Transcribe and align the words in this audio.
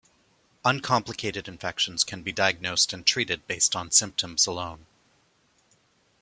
Uncomplicated 0.65 1.47
infections 1.47 2.03
can 2.03 2.23
be 2.23 2.31
diagnosed 2.31 2.91
and 2.91 3.05
treated 3.05 3.45
based 3.45 3.75
on 3.75 3.91
symptoms 3.91 4.47
alone. 4.47 4.87